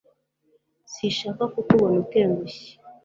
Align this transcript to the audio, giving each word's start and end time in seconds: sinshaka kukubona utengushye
sinshaka 0.93 1.43
kukubona 1.53 1.95
utengushye 2.03 2.69